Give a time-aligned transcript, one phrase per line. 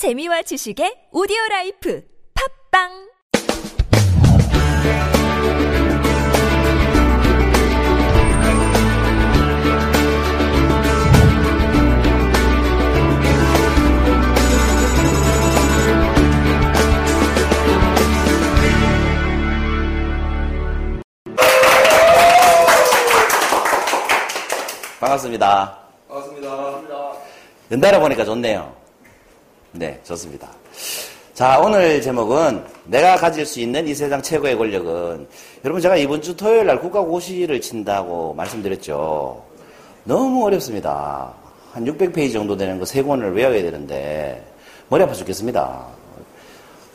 [0.00, 2.02] 재미와 지식의 오디오 라이프
[2.72, 2.88] 팝빵
[24.98, 25.78] 반갑습니다.
[26.08, 27.12] 반갑습니다.
[27.70, 28.79] 연달아 보니까 좋네요.
[29.72, 30.48] 네, 좋습니다.
[31.34, 35.26] 자, 오늘 제목은 내가 가질 수 있는 이 세상 최고의 권력은
[35.64, 39.42] 여러분 제가 이번 주 토요일 날 국가고시를 친다고 말씀드렸죠.
[40.04, 41.32] 너무 어렵습니다.
[41.72, 44.44] 한 600페이지 정도 되는 거 세 권을 외워야 되는데
[44.88, 45.86] 머리 아파 죽겠습니다.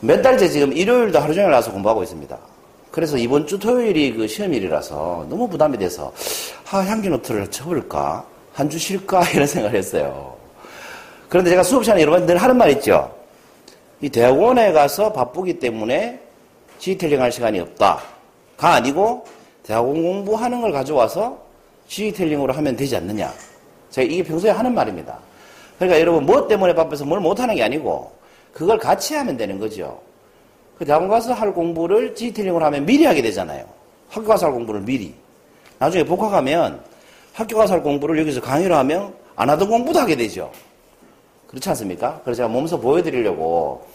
[0.00, 2.38] 몇 달째 지금 일요일도 하루 종일 나와서 공부하고 있습니다.
[2.90, 6.12] 그래서 이번 주 토요일이 그 시험일이라서 너무 부담이 돼서
[6.70, 8.24] 아, 향기 노트를 쳐볼까?
[8.52, 9.28] 한 주 쉴까?
[9.34, 10.35] 이런 생각을 했어요.
[11.28, 13.12] 그런데 제가 수업 시간에 여러분 늘 하는 말 있죠.
[14.00, 16.20] 이 대학원에 가서 바쁘기 때문에
[16.78, 18.00] 지휘텔링 할 시간이 없다.
[18.56, 19.24] 가 아니고
[19.62, 21.38] 대학원 공부하는 걸 가져와서
[21.88, 23.32] 지휘텔링으로 하면 되지 않느냐.
[23.90, 25.18] 제가 이게 평소에 하는 말입니다.
[25.78, 28.12] 그러니까 여러분 뭐 때문에 바빠서 뭘 못하는 게 아니고
[28.52, 30.00] 그걸 같이 하면 되는 거죠.
[30.78, 33.64] 그 대학원 가서 할 공부를 지휘텔링으로 하면 미리 하게 되잖아요.
[34.08, 35.14] 학교 가서 할 공부를 미리.
[35.78, 36.80] 나중에 복학하면
[37.32, 40.50] 학교 가서 할 공부를 여기서 강의로 하면 안 하던 공부도 하게 되죠.
[41.48, 42.20] 그렇지 않습니까?
[42.24, 43.86] 그래서 제가 몸소 보여드리려고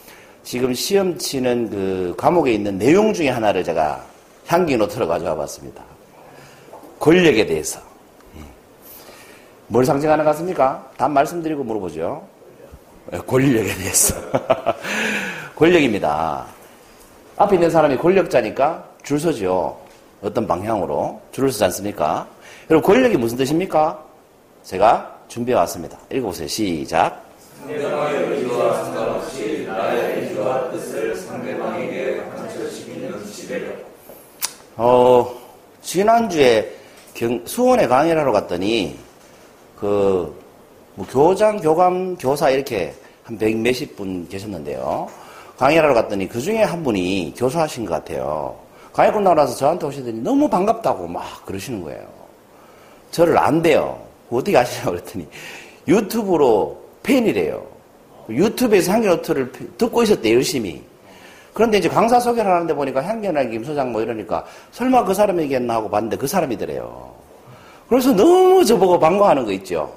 [0.44, 4.04] 지금 시험 치는 그 과목에 있는 내용 중에 하나를 제가
[4.48, 5.84] 향기 노트로 가져와 봤습니다.
[7.00, 7.80] 권력에 대해서.
[8.38, 8.42] 예.
[9.68, 10.90] 뭘 상징하는 것 같습니까?
[10.98, 12.28] 답 말씀드리고 물어보죠.
[13.14, 14.16] 예, 권력에 대해서.
[15.56, 16.46] 권력입니다.
[17.38, 19.80] 앞에 있는 사람이 권력자니까 줄 서죠.
[20.22, 22.28] 어떤 방향으로 줄을 서지 않습니까?
[22.70, 24.04] 여러분, 권력이 무슨 뜻입니까?
[24.64, 25.98] 제가 준비해 왔습니다.
[26.12, 26.48] 읽어보세요.
[26.48, 27.31] 시작.
[27.72, 33.76] 상대방의 의지와 상관없이 나의 의지와 뜻을 상대방에게 관철시키는 지배력.
[34.76, 35.34] 어,
[35.82, 36.70] 지난주에
[37.14, 38.98] 경, 수원에 강의를 하러 갔더니,
[39.80, 40.38] 그,
[40.96, 45.08] 뭐 교장, 교감, 교사 이렇게 한 백 몇십 분 계셨는데요.
[45.58, 48.58] 강의를 하러 갔더니 그 중에 한 분이 교수하신 것 같아요.
[48.92, 52.06] 강의 끝나고 나서 저한테 오시더니 너무 반갑다고 막 그러시는 거예요.
[53.12, 54.02] 저를 안 돼요.
[54.30, 55.28] 어떻게 아시냐고 그랬더니
[55.88, 57.66] 유튜브로 팬이래요.
[58.30, 60.82] 유튜브에서 향기노트를 듣고 있었대, 열심히.
[61.54, 65.90] 그런데 이제 강사 소개를 하는데 보니까 향기나 김 소장 뭐 이러니까 설마 그 사람이겠나 하고
[65.90, 67.14] 봤는데 그 사람이더래요.
[67.90, 69.94] 그래서 너무 저보고 반가워하는 거 있죠.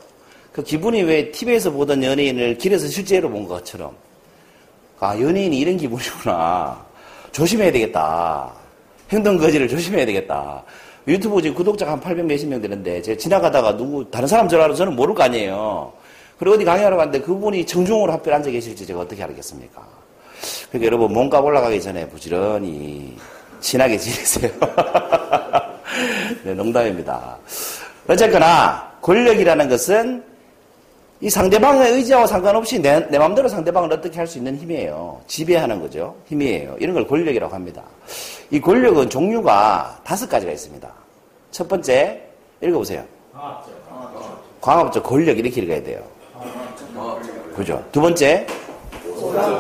[0.53, 3.93] 그 기분이 왜 TV에서 보던 연예인을 길에서 실제로 본 것처럼.
[4.99, 6.85] 아, 연예인이 이런 기분이구나.
[7.31, 8.53] 조심해야 되겠다.
[9.11, 10.63] 행동 거지를 조심해야 되겠다.
[11.07, 14.97] 유튜브 지금 구독자가 한 800 몇십 명 되는데, 제가 지나가다가 누구, 다른 사람 전화로 저는
[14.97, 15.93] 모를 거 아니에요.
[16.39, 19.83] 그리고 어디 강의하러 갔는데 그분이 정중으로 학교에 앉아 계실지 제가 어떻게 알겠습니까?
[20.69, 23.17] 그러니까 여러분, 몸값 올라가기 전에 부지런히
[23.61, 24.51] 친하게 지내세요.
[26.45, 27.39] 네, 농담입니다.
[28.09, 30.25] 어쨌거나, 권력이라는 것은
[31.21, 35.23] 이 상대방의 의지와 상관없이 내, 내 마음대로 상대방을 어떻게 할 수 있는 힘이에요.
[35.27, 36.15] 지배하는 거죠.
[36.27, 36.77] 힘이에요.
[36.81, 37.83] 이런 걸 권력이라고 합니다.
[38.51, 40.93] 이 권력은 종류가 다섯 가지가 있습니다.
[41.51, 42.21] 첫 번째,
[42.61, 43.05] 읽어보세요.
[44.61, 46.03] 광합적 권력 이렇게 읽어야 돼요.
[47.55, 47.83] 그죠?
[47.93, 48.47] 두 번째,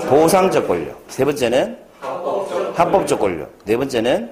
[0.08, 1.00] 보상적 권력.
[1.08, 1.78] 세 번째는
[2.74, 3.50] 합법적 권력.
[3.64, 4.30] 네 번째는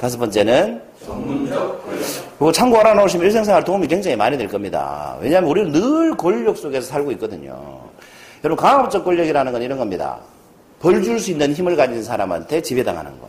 [0.00, 0.82] 다섯 번째는
[2.38, 5.16] 그거 참고 알아놓으시면 일생생활 도움이 굉장히 많이 될 겁니다.
[5.20, 7.80] 왜냐하면 우리는 늘 권력 속에서 살고 있거든요.
[8.44, 10.18] 여러분, 강압적 권력이라는 건 이런 겁니다.
[10.80, 13.28] 벌 줄 수 있는 힘을 가진 사람한테 지배당하는 거.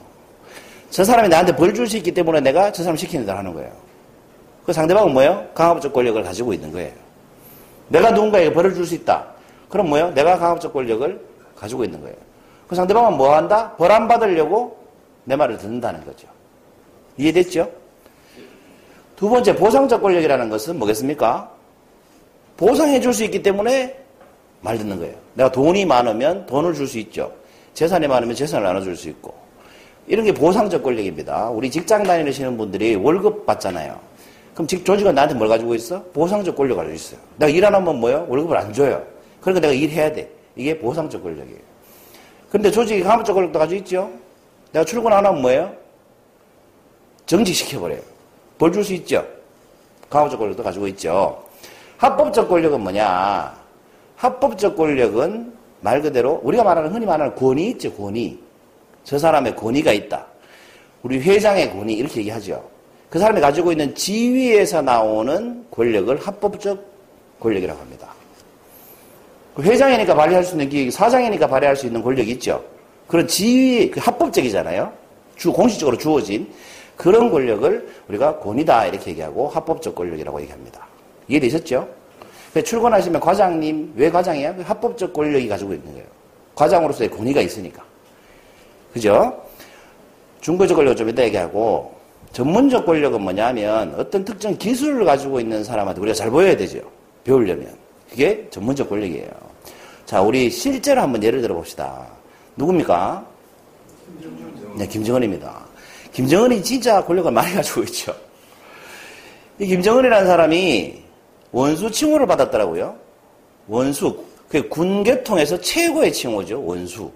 [0.90, 3.72] 저 사람이 나한테 벌 줄 수 있기 때문에 내가 저 사람 시키는 대로 하는 거예요.
[4.66, 5.46] 그 상대방은 뭐예요?
[5.54, 6.92] 강압적 권력을 가지고 있는 거예요.
[7.90, 9.26] 내가 누군가에게 벌을 줄 수 있다.
[9.70, 10.12] 그럼 뭐예요?
[10.12, 11.20] 내가 강압적 권력을
[11.56, 12.16] 가지고 있는 거예요.
[12.68, 13.74] 그 상대방은 뭐 한다?
[13.78, 14.78] 벌 안 받으려고
[15.24, 16.28] 내 말을 듣는다는 거죠.
[17.18, 17.70] 이해됐죠?
[19.16, 21.50] 두 번째, 보상적 권력이라는 것은 뭐겠습니까?
[22.56, 23.98] 보상해 줄 수 있기 때문에
[24.62, 25.16] 말 듣는 거예요.
[25.34, 27.32] 내가 돈이 많으면 돈을 줄 수 있죠.
[27.74, 29.34] 재산이 많으면 재산을 나눠줄 수 있고.
[30.08, 31.50] 이런 게 보상적 권력입니다.
[31.50, 34.00] 우리 직장 다니시는 분들이 월급 받잖아요.
[34.58, 36.02] 그럼 직 조직은 나한테 뭘 가지고 있어?
[36.14, 37.20] 보상적 권력을 가지고 있어요.
[37.38, 38.26] 내가 일 안 하면 뭐예요?
[38.28, 39.06] 월급을 안 줘요.
[39.40, 40.32] 그러니까 내가 일해야 돼.
[40.56, 41.60] 이게 보상적 권력이에요.
[42.50, 44.10] 근데 조직이 강압적 권력도 가지고 있죠?
[44.72, 45.72] 내가 출근 안 하면 뭐예요?
[47.28, 48.02] 정직시켜버려요.
[48.58, 49.24] 벌 줄 수 있죠?
[50.10, 51.44] 강압적 권력도 가지고 있죠.
[51.98, 53.56] 합법적 권력은 뭐냐?
[54.16, 58.40] 합법적 권력은 말 그대로 우리가 말하는 흔히 말하는 권위 있죠, 권위.
[59.04, 60.26] 저 사람의 권위가 있다.
[61.04, 62.77] 우리 회장의 권위 이렇게 얘기하죠.
[63.10, 66.86] 그 사람이 가지고 있는 지위에서 나오는 권력을 합법적
[67.40, 68.08] 권력이라고 합니다.
[69.56, 72.64] 그 회장이니까 발휘할 수 있는 기획, 사장이니까 발휘할 수 있는 권력이 있죠.
[73.08, 74.92] 그런 지위, 그 합법적이잖아요.
[75.36, 76.52] 주, 공식적으로 주어진
[76.96, 80.86] 그런 권력을 우리가 권위다 이렇게 얘기하고 합법적 권력이라고 얘기합니다.
[81.28, 81.88] 이해되셨죠?
[82.64, 84.56] 출근하시면 과장님, 왜 과장이야?
[84.56, 86.06] 그 합법적 권력이 가지고 있는 거예요.
[86.56, 87.84] 과장으로서의 권위가 있으니까.
[88.94, 89.42] 그죠?
[90.42, 91.97] 중거적 권력을 좀 이따 얘기하고,
[92.32, 96.80] 전문적 권력은 뭐냐면 어떤 특정 기술을 가지고 있는 사람한테 우리가 잘 보여야 되죠.
[97.24, 97.76] 배우려면.
[98.10, 99.30] 그게 전문적 권력이에요.
[100.06, 102.08] 자, 우리 실제로 한번 예를 들어 봅시다.
[102.56, 103.26] 누굽니까?
[104.76, 105.66] 네, 김정은입니다.
[106.14, 108.16] 김정은이 진짜 권력을 많이 가지고 있죠.
[109.60, 111.04] 이 김정은이라는 사람이
[111.52, 112.96] 원수 칭호를 받았더라고요.
[113.68, 114.24] 원수.
[114.48, 116.64] 그 군계통에서 최고의 칭호죠.
[116.64, 117.12] 원수.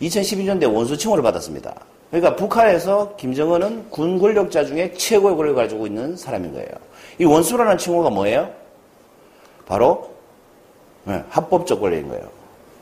[0.00, 1.74] 2012년도에 원수 칭호를 받았습니다.
[2.10, 6.68] 그러니까 북한에서 김정은은 군 권력자 중에 최고의 권력을 가지고 있는 사람인 거예요.
[7.18, 8.50] 이 원수라는 칭호가 뭐예요?
[9.66, 10.10] 바로
[11.04, 12.28] 네, 합법적 권력인 거예요.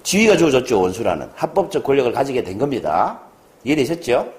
[0.05, 0.81] 지위가 주어졌죠.
[0.81, 3.21] 원수라는 합법적 권력을 가지게 된 겁니다.
[3.65, 4.33] 이해되셨죠?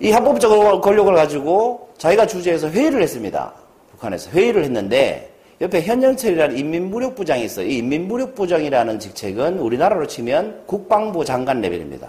[0.00, 3.52] 이 합법적 권력을 가지고 자기가 주재해서 회의를 했습니다.
[3.92, 5.30] 북한에서 회의를 했는데
[5.60, 7.66] 옆에 현영철이라는 인민무력부장이 있어요.
[7.66, 12.08] 이 인민무력부장이라는 직책은 우리나라로 치면 국방부 장관 레벨입니다.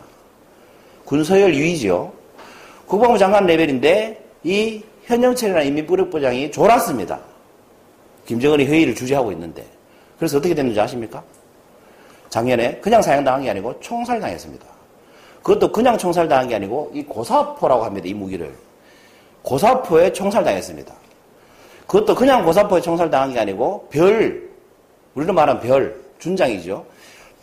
[1.06, 2.12] 군서열 유이지요.
[2.88, 7.20] 국방부 장관 레벨인데 이 현영철이라는 인민무력부장이 졸았습니다.
[8.26, 9.66] 김정은이 회의를 주재하고 있는데.
[10.18, 11.24] 그래서 어떻게 됐는지 아십니까?
[12.30, 14.66] 작년에 그냥 사형당한 게 아니고 총살당했습니다.
[15.44, 18.08] 그것도 그냥 총살당한 게 아니고 이 고사포라고 합니다.
[18.08, 18.52] 이 무기를.
[19.44, 20.94] 고사포에 총살당했습니다.
[21.86, 24.50] 그것도 그냥 고사포에 총살당한 게 아니고 별,
[25.14, 26.84] 우리는 말하는 별, 준장이죠.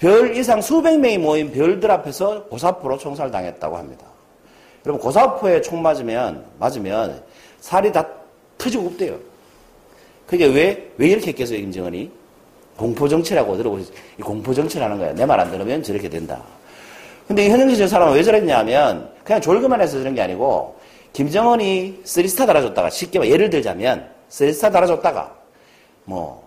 [0.02, 4.04] 별 이상 수백 명이 모인 별들 앞에서 고사포로 총살당했다고 합니다.
[4.84, 7.22] 여러분 고사포에 총 맞으면 맞으면
[7.60, 8.04] 살이 다
[8.58, 9.16] 터지고 없대요.
[10.26, 12.10] 그게 왜, 왜 이렇게 했겠어요, 김정은이?
[12.76, 13.92] 공포 정치라고 들어보셨죠?
[14.18, 15.12] 이 공포 정치라는 거야.
[15.14, 16.42] 내 말 안 들으면 저렇게 된다.
[17.28, 20.74] 근데 이 현영철 저 사람은 왜 저랬냐면, 그냥 졸기만 해서 저런 게 아니고,
[21.12, 25.32] 김정은이 three star 달아줬다가, 쉽게 말 예를 들자면, three star 달아줬다가,
[26.06, 26.42] 뭐,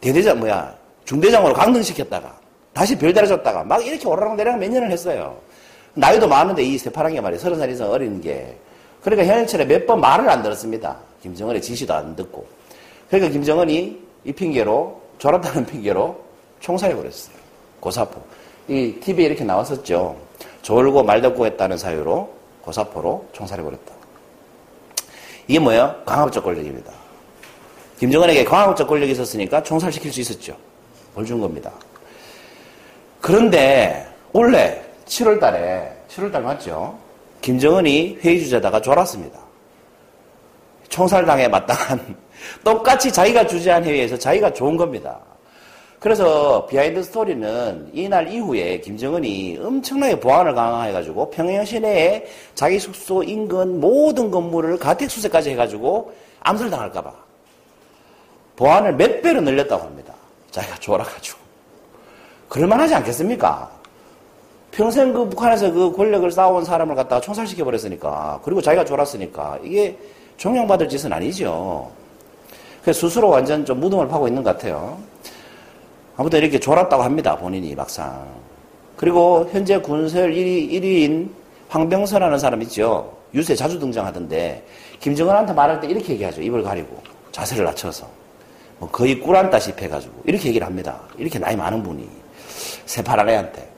[0.00, 0.74] 대대장, 뭐야,
[1.04, 2.36] 중대장으로 강등시켰다가,
[2.78, 5.36] 다시 별 달아줬다가, 막 이렇게 오르락 내리락 몇 년을 했어요.
[5.94, 7.40] 나이도 많은데 이 새파란 게 말이에요.
[7.40, 8.56] 서른 살 이상 어린 게.
[9.02, 10.96] 그러니까 현영철에 몇 번 말을 안 들었습니다.
[11.20, 12.46] 김정은의 지시도 안 듣고.
[13.10, 16.20] 그러니까 김정은이 이 핑계로 졸았다는 핑계로
[16.60, 17.34] 총살해버렸어요.
[17.80, 18.22] 고사포.
[18.68, 20.16] 이 TV에 이렇게 나왔었죠.
[20.62, 22.32] 졸고 말듣고 했다는 사유로
[22.62, 23.92] 고사포로 총살해버렸다.
[25.48, 25.96] 이게 뭐예요?
[26.06, 26.92] 광합적 권력입니다.
[27.98, 30.56] 김정은에게 강압적 권력이 있었으니까 총살시킬 수 있었죠.
[31.16, 31.72] 벌 준 겁니다.
[33.20, 36.96] 그런데 원래 7월 달에, 7월 달 맞죠?
[37.40, 39.38] 김정은이 회의 주재하다가 졸았습니다.
[40.88, 42.16] 총살당해 마땅한
[42.64, 45.18] 똑같이 자기가 주재한 회의에서 자기가 존 겁니다.
[45.98, 52.24] 그래서 behind story는 이날 이후에 김정은이 엄청나게 보안을 강화해가지고 평양 시내에
[52.54, 57.12] 자기 숙소 인근 모든 건물을 가택 수색까지 해가지고 암살 당할까봐
[58.54, 60.14] 보안을 몇 배로 늘렸다고 합니다.
[60.52, 61.47] 자기가 졸아가지고.
[62.48, 63.70] 그럴만하지 않겠습니까?
[64.70, 69.96] 평생 그 북한에서 그 권력을 쌓아온 사람을 갖다가 총살시켜 버렸으니까 그리고 자기가 졸았으니까 이게
[70.36, 71.90] 종용받을 짓은 아니죠.
[72.82, 74.98] 그래서 스스로 완전 좀 무덤을 파고 있는 것 같아요.
[76.16, 77.36] 아무튼 이렇게 졸았다고 합니다.
[77.36, 78.26] 본인이 막상.
[78.96, 81.28] 그리고 현재 군설 1위, 1위인
[81.68, 83.16] 황병서라는 사람 있죠.
[83.34, 84.64] 유세 자주 등장하던데
[85.00, 86.40] 김정은한테 말할 때 이렇게 얘기하죠.
[86.42, 87.00] 입을 가리고
[87.30, 88.08] 자세를 낮춰서
[88.78, 91.00] 뭐 거의 꿀안다시피 해가지고 이렇게 얘기를 합니다.
[91.16, 92.08] 이렇게 나이 많은 분이
[92.88, 93.68] 새파란 애한테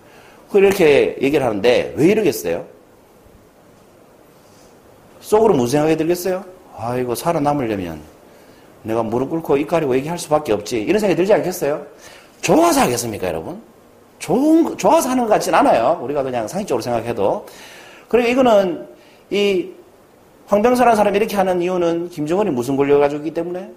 [0.50, 2.64] 그렇게 얘기를 하는데 왜 이러겠어요?
[5.20, 6.44] 속으로 무슨 생각이 들겠어요?
[6.76, 8.00] 아이고 살아남으려면
[8.84, 11.84] 내가 무릎 꿇고 입 가리고 얘기할 수밖에 없지 이런 생각이 들지 않겠어요?
[12.40, 13.60] 좋아서 하겠습니까 여러분?
[14.20, 15.98] 좋은 좋아서 하는 것 같진 않아요.
[16.02, 17.46] 우리가 그냥 상식적으로 생각해도
[18.08, 18.88] 그러니까 이거는
[19.30, 19.70] 이
[20.46, 23.70] 황병서라는 사람이 이렇게 하는 이유는 김정은이 무슨 권력을 가지고 있기 때문에?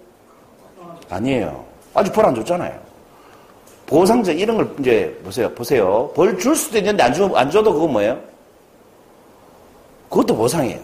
[1.09, 1.65] 아니에요.
[1.93, 2.92] 아주 벌 안 줬잖아요.
[3.93, 5.51] 보상적 이런 걸 이제 보세요.
[5.53, 6.11] 보세요.
[6.15, 8.19] 벌 줄 수도 있는데 안, 주, 안 줘도 그건 뭐예요?
[10.09, 10.79] 그것도 보상이에요.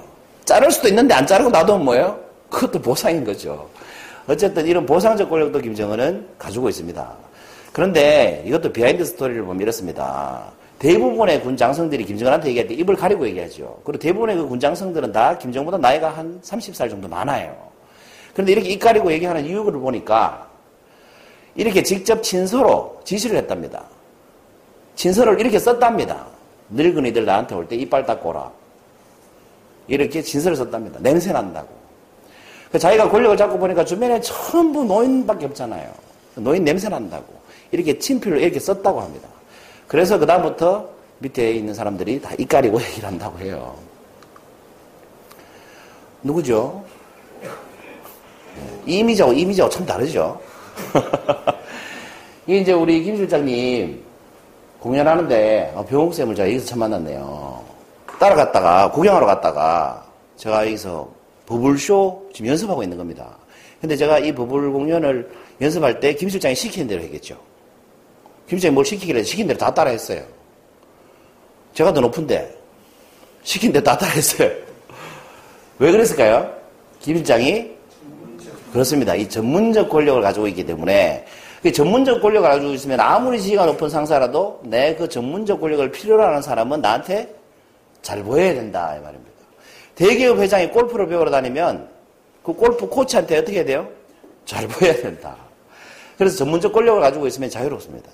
[0.45, 2.19] 자를 수도 있는데 안 자르고 놔두면 뭐예요?
[2.51, 3.67] 그것도 보상인 거죠.
[4.27, 7.11] 어쨌든 이런 보상적 권력도 김정은은 가지고 있습니다.
[7.73, 10.43] 그런데 이것도 behind story를 보면 이렇습니다.
[10.77, 13.81] 대부분의 군 장성들이 김정은한테 얘기할 때 입을 가리고 얘기하죠.
[13.83, 17.57] 그리고 대부분의 그군 장성들은 다 김정은보다 나이가 한 30살 정도 많아요.
[18.33, 20.48] 그런데 이렇게 입 가리고 얘기하는 이유를 보니까
[21.55, 23.83] 이렇게 직접 친서로 지시를 했답니다.
[24.95, 26.25] 친서를 이렇게 썼답니다.
[26.69, 28.51] 늙은이들 나한테 올 때 이빨 닦고 오라.
[29.87, 30.99] 이렇게 친서를 썼답니다.
[31.01, 31.67] 냄새 난다고.
[32.77, 35.91] 자기가 권력을 잡고 보니까 주변에 전부 노인밖에 없잖아요.
[36.35, 37.33] 노인 냄새 난다고.
[37.71, 39.27] 이렇게 친필로 이렇게 썼다고 합니다.
[39.87, 40.87] 그래서 그다음부터
[41.19, 43.75] 밑에 있는 사람들이 다 이까리고 얘기를 한다고 해요.
[46.21, 46.83] 누구죠?
[48.85, 50.39] 이미지하고 이미지하고 참 다르죠?
[52.48, 54.03] 이게 이제 우리 김 실장님
[54.79, 57.63] 공연하는데 어, 병옥쌤을 제가 여기서 처음 만났네요.
[58.19, 60.05] 따라갔다가 구경하러 갔다가
[60.38, 61.09] 제가 여기서
[61.45, 63.38] 버블쇼 지금 연습하고 있는 겁니다.
[63.81, 65.29] 근데 제가 이 버블 공연을
[65.62, 67.38] 연습할 때 김 실장이 시키는 대로 했겠죠.
[68.48, 70.24] 김 실장이 뭘 시키길래 시킨 대로 다 따라 했어요.
[71.74, 72.53] 제가 더 높은데
[73.43, 74.50] 시킨 대로 다 따라 했어요.
[75.79, 76.51] 왜 그랬을까요?
[77.00, 77.78] 김 실장이
[78.71, 79.15] 그렇습니다.
[79.15, 81.25] 이 전문적 권력을 가지고 있기 때문에
[81.61, 86.41] 그 전문적 권력을 가지고 있으면 아무리 지위가 높은 상사라도 내 그 전문적 권력을 필요로 하는
[86.41, 87.33] 사람은 나한테
[88.01, 89.29] 잘 보여야 된다 이 말입니다.
[89.95, 91.89] 대기업 회장이 골프를 배우러 다니면
[92.43, 93.88] 그 골프 코치한테 어떻게 해야 돼요?
[94.45, 95.35] 잘 보여야 된다.
[96.17, 98.09] 그래서 전문적 권력을 가지고 있으면 자유롭습니다.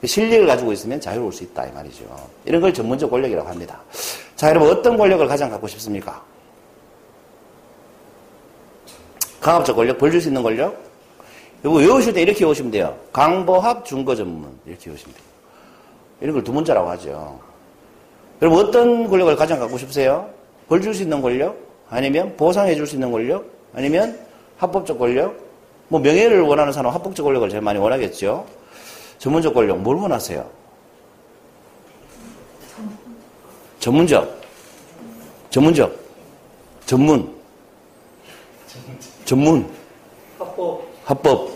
[0.00, 2.04] 그 실력을 가지고 있으면 자유로울 수 있다 이 말이죠.
[2.44, 3.80] 이런 걸 전문적 권력이라고 합니다.
[4.36, 6.22] 자 여러분 어떤 권력을 가장 갖고 싶습니까?
[9.40, 10.76] 강압적 권력, 벌줄 수 있는 권력?
[11.60, 12.96] 이거 외우실 때 이렇게 외우시면 돼요.
[13.12, 14.50] 강보합 중거 전문.
[14.66, 15.24] 이렇게 외우시면 돼요.
[16.20, 17.40] 이런 걸 두 문자라고 하죠.
[18.42, 20.28] 여러분 어떤 권력을 가장 갖고 싶으세요?
[20.68, 21.56] 벌줄 수 있는 권력?
[21.90, 23.44] 아니면 보상해 줄 수 있는 권력?
[23.74, 24.18] 아니면
[24.58, 25.34] 합법적 권력?
[25.88, 28.46] 뭐 명예를 원하는 사람은 합법적 권력을 제일 많이 원하겠죠.
[29.18, 30.48] 전문적 권력 뭘 원하세요?
[33.78, 34.40] 전문적.
[35.50, 35.96] 전문적.
[36.86, 37.39] 전문.
[39.30, 39.64] 전문.
[40.40, 40.82] 합법.
[41.04, 41.50] 합법.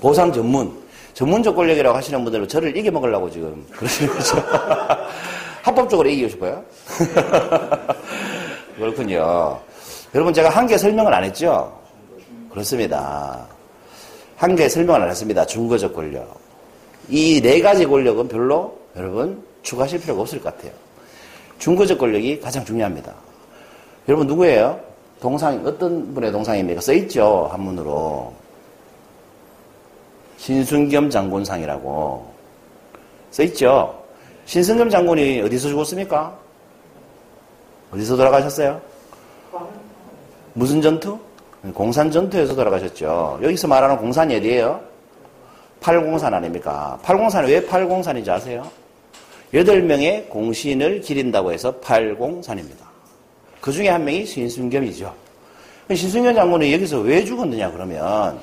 [0.00, 0.72] 보상 전문.
[1.12, 4.36] 전문적 권력이라고 하시는 분들은 저를 이겨먹으려고 지금 그러시는 거죠.
[5.60, 6.64] 합법적으로 이기고 싶어요?
[8.78, 9.60] 그렇군요.
[10.14, 11.78] 여러분 제가 한 개 설명을 안 했죠?
[12.50, 13.46] 그렇습니다.
[14.38, 15.44] 한 개 설명을 안 했습니다.
[15.44, 16.40] 중거적 권력.
[17.10, 20.72] 이 네 가지 권력은 별로 여러분 추가하실 필요가 없을 것 같아요.
[21.58, 23.12] 중거적 권력이 가장 중요합니다.
[24.08, 24.85] 여러분 누구예요?
[25.20, 26.80] 동상 어떤 분의 동상입니까?
[26.80, 28.32] 써 있죠 한문으로
[30.38, 32.36] 신순겸 장군상이라고
[33.30, 34.02] 써 있죠.
[34.46, 36.34] 신순겸 장군이 어디서 죽었습니까?
[37.92, 38.80] 어디서 돌아가셨어요?
[40.54, 41.18] 무슨 전투?
[41.74, 43.40] 공산 전투에서 돌아가셨죠.
[43.42, 44.80] 여기서 말하는 공산이 어디예요?
[45.80, 46.98] 팔공산 아닙니까?
[47.02, 48.70] 팔공산이 왜 팔공산인지 아세요?
[49.52, 52.85] 여덟 명의 공신을 기린다고 해서 팔공산입니다.
[53.60, 55.12] 그 중에 한 명이 신순겸이죠.
[55.94, 58.38] 신순겸 장군이 여기서 왜 죽었느냐 그러면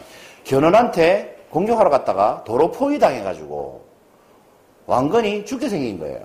[0.46, 3.84] 견훤한테 공격하러 갔다가 도로 포위당해가지고
[4.86, 6.22] 왕건이 죽게 생긴 거예요.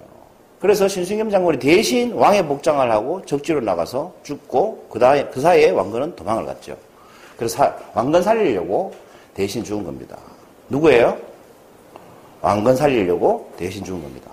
[0.61, 6.17] 그래서 신순겸 장군이 대신 왕의 복장을 하고 적지로 나가서 죽고 그, 다에, 그 사이에 왕건은
[6.17, 6.77] 도망을 갔죠.
[7.37, 8.93] 그래서 사, 왕건 살리려고
[9.35, 10.17] 대신 죽은 겁니다.
[10.69, 11.17] 누구예요?
[12.41, 14.31] 왕건 살리려고 대신 죽은 겁니다.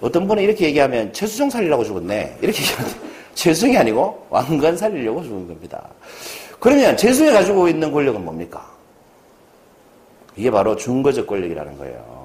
[0.00, 2.38] 어떤 분은 이렇게 얘기하면 최수정 살리려고 죽었네.
[2.42, 5.88] 이렇게 얘기하는데 최수정이 아니고 왕건 살리려고 죽은 겁니다.
[6.60, 8.64] 그러면 재수에 가지고 있는 권력은 뭡니까?
[10.36, 12.24] 이게 바로 중거적 권력이라는 거예요.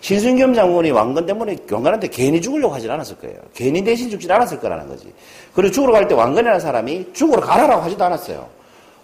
[0.00, 3.38] 신순겸 장군이 왕건 때문에 왕건한테 괜히 죽으려고 하진 않았을 거예요.
[3.54, 5.12] 괜히 대신 죽진 않았을 거라는 거지.
[5.54, 8.48] 그리고 죽으러 갈 때 왕건이라는 사람이 죽으러 가라라고 하지도 않았어요.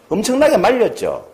[0.08, 1.24] 엄청나게 말렸죠.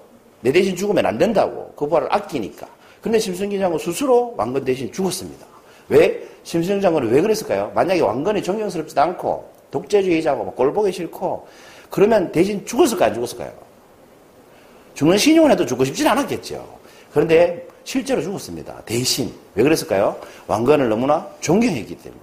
[0.42, 1.72] 내 대신 죽으면 안 된다고.
[1.76, 2.66] 그 부활을 아끼니까.
[3.00, 5.46] 근데 심순기 장군 스스로 왕건 대신 죽었습니다.
[5.88, 6.22] 왜?
[6.42, 7.72] 심순기 장군은 왜 그랬을까요?
[7.74, 11.46] 만약에 왕건이 존경스럽지도 않고 독재주의자고 꼴보기 싫고
[11.90, 13.08] 그러면 대신 죽었을까요?
[13.08, 13.52] 안 죽었을까요?
[14.94, 16.64] 죽는 신용을 해도 죽고 싶진 않았겠죠.
[17.12, 18.82] 그런데 실제로 죽었습니다.
[18.86, 19.32] 대신.
[19.54, 20.16] 왜 그랬을까요?
[20.46, 22.22] 왕건을 너무나 존경했기 때문에.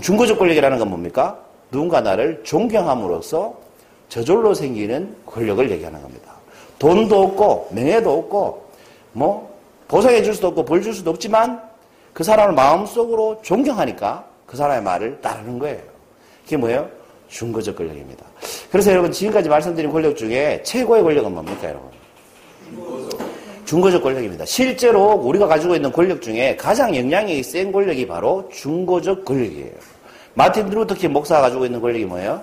[0.00, 1.38] 중고적 권력이라는 건 뭡니까?
[1.70, 3.54] 누군가 나를 존경함으로써
[4.08, 6.32] 저절로 생기는 권력을 얘기하는 겁니다.
[6.78, 8.66] 돈도 없고, 명예도 없고,
[9.12, 11.62] 뭐, 보상해 줄 수도 없고, 벌 줄 수도 없지만,
[12.12, 15.91] 그 사람을 마음속으로 존경하니까 그 사람의 말을 따르는 거예요.
[16.44, 16.88] 그게 뭐예요?
[17.28, 18.24] 중거적 권력입니다.
[18.70, 21.90] 그래서 여러분, 지금까지 말씀드린 권력 중에 최고의 권력은 뭡니까, 여러분?
[23.64, 24.44] 중고적 권력입니다.
[24.44, 29.72] 실제로 우리가 가지고 있는 권력 중에 가장 영향력이 센 권력이 바로 중고적 권력이에요.
[30.34, 32.42] 마틴 루터킹 목사가 가지고 있는 권력이 뭐예요?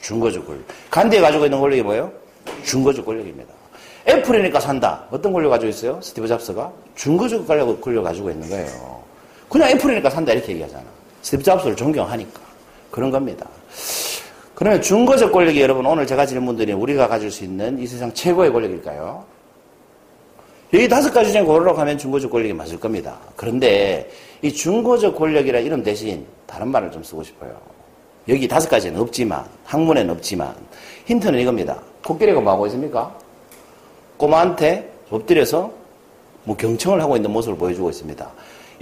[0.00, 0.64] 중고적 권력.
[0.90, 2.10] 간디가 가지고 있는 권력이 뭐예요?
[2.64, 3.52] 중고적 권력입니다.
[4.08, 5.04] 애플이니까 산다.
[5.10, 6.00] 어떤 권력 가지고 있어요?
[6.02, 6.72] 스티브 잡스가?
[6.96, 9.02] 중고적 권력, 권력 가지고 있는 거예요.
[9.48, 10.84] 그냥 애플이니까 산다 이렇게 얘기하잖아.
[11.20, 12.40] 스티브 잡스를 존경하니까.
[12.92, 13.48] 그런 겁니다.
[14.54, 19.24] 그러면 중고적 권력이 여러분 오늘 제가 질문드린 우리가 가질 수 있는 이 세상 최고의 권력일까요?
[20.74, 23.18] 여기 다섯 가지 중에 고르라고 하면 중고적 권력이 맞을 겁니다.
[23.34, 24.08] 그런데
[24.42, 27.56] 이 중고적 권력이라 이름 대신 다른 말을 좀 쓰고 싶어요.
[28.28, 30.54] 여기 다섯 가지는 없지만, 학문에는 없지만,
[31.06, 31.80] 힌트는 이겁니다.
[32.04, 33.12] 코끼리가 뭐하고 있습니까?
[34.16, 35.72] 꼬마한테 엎드려서
[36.44, 38.30] 뭐 경청을 하고 있는 모습을 보여주고 있습니다.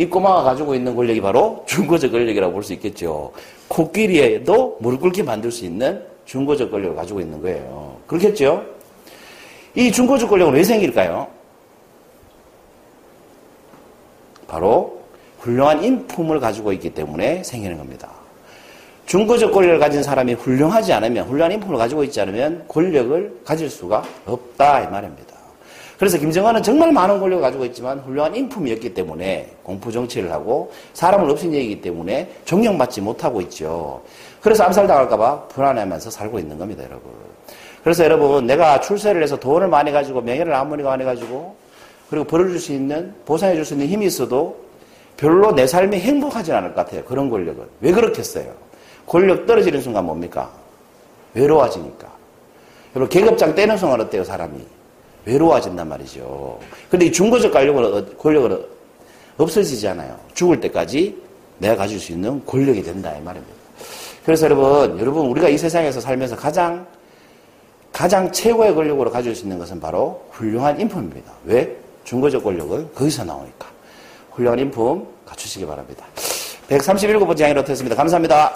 [0.01, 3.33] 이 꼬마가 가지고 있는 권력이 바로 중고적 권력이라고 볼 수 있겠죠.
[3.69, 7.99] 코끼리에도 무릎 꿇게 만들 수 있는 중고적 권력을 가지고 있는 거예요.
[8.07, 8.65] 그렇겠죠?
[9.75, 11.27] 이 중고적 권력은 왜 생길까요?
[14.49, 15.03] 바로
[15.41, 18.09] 훌륭한 인품을 가지고 있기 때문에 생기는 겁니다.
[19.05, 24.81] 중고적 권력을 가진 사람이 훌륭하지 않으면, 훌륭한 인품을 가지고 있지 않으면 권력을 가질 수가 없다,
[24.81, 25.30] 이 말입니다.
[26.01, 31.53] 그래서 김정은은 정말 많은 권력을 가지고 있지만 훌륭한 인품이었기 때문에 공포 정치를 하고 사람을 없인
[31.53, 34.01] 얘기이기 때문에 존경받지 못하고 있죠.
[34.41, 37.13] 그래서 암살당할까봐 불안해하면서 살고 있는 겁니다, 여러분.
[37.85, 41.55] 그래서 여러분, 내가 출세를 해서 돈을 많이 가지고 명예를 아무리 많이 가지고
[42.09, 44.57] 그리고 벌어줄 수 있는, 보상해줄 수 있는 힘이 있어도
[45.19, 47.05] 별로 내 삶이 행복하지 않을 것 같아요.
[47.05, 47.63] 그런 권력은.
[47.83, 48.51] 왜 그렇겠어요?
[49.07, 50.51] 권력 떨어지는 순간 뭡니까?
[51.35, 52.09] 외로워지니까.
[52.97, 54.80] 여러분, 계급장 떼는 순간 어때요, 사람이?
[55.25, 56.59] 외로워진단 말이죠.
[56.91, 58.65] 근데 이 중고적 권력은, 권력은
[59.37, 60.19] 없어지잖아요.
[60.35, 61.17] 죽을 때까지
[61.59, 63.55] 내가 가질 수 있는 권력이 된다, 이 말입니다.
[64.25, 66.87] 그래서 여러분, 여러분, 우리가 이 세상에서 살면서 가장,
[67.93, 71.33] 가장 최고의 권력으로 가질 수 있는 것은 바로 훌륭한 인품입니다.
[71.45, 71.77] 왜?
[72.05, 73.69] 중고적 권력은 거기서 나오니까.
[74.33, 76.07] 훌륭한 인품 갖추시기 바랍니다.
[76.69, 77.97] 137번째 양이 어떻습니다.
[77.97, 78.53] 감사합니다.